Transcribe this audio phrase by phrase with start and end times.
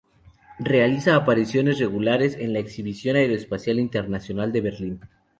[0.57, 4.99] Realiza apariciones regulares en la Exhibición Aeroespacial Internacional de Berlín.